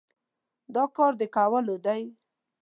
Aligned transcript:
دا 0.73 0.83
کار 0.95 1.13
د 1.19 1.21
کولو 1.35 1.75
دی؟ 1.85 2.01